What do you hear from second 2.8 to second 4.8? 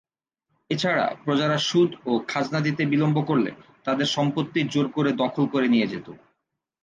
বিলম্ব করলে তাদের সম্পত্তি